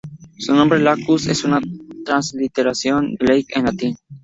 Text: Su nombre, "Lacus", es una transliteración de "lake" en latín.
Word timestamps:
Su 0.39 0.55
nombre, 0.55 0.79
"Lacus", 0.79 1.27
es 1.27 1.43
una 1.43 1.61
transliteración 2.03 3.13
de 3.13 3.25
"lake" 3.27 3.49
en 3.59 3.65
latín. 3.65 3.95